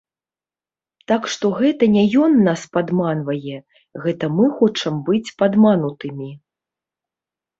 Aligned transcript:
Так 1.09 1.23
што 1.33 1.45
гэта 1.59 1.83
не 1.95 2.05
ён 2.27 2.31
нас 2.47 2.61
падманвае, 2.77 3.57
гэта 4.05 4.25
мы 4.37 4.45
хочам 4.61 4.93
быць 5.09 5.33
падманутымі. 5.43 6.29